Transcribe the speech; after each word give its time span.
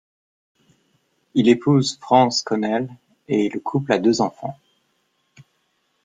Il 1.35 1.47
épouse 1.47 1.99
Frances 2.01 2.41
Connell 2.41 2.89
le 3.29 3.35
et 3.35 3.49
le 3.49 3.59
couple 3.59 3.93
a 3.93 3.99
deux 3.99 4.19
enfants. 4.19 4.57